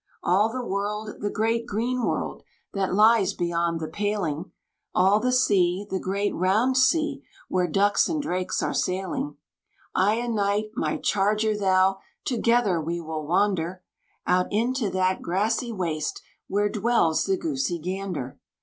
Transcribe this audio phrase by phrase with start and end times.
[0.23, 2.41] All the world, the great green world
[2.73, 4.51] that lies beyond the paling!
[4.95, 9.37] All the sea, the great round sea where ducks and drakes are sailing!
[9.93, 13.83] I a knight, my charger thou, together we will wander
[14.25, 18.39] Out into that grassy waste where dwells the Goosey Gander.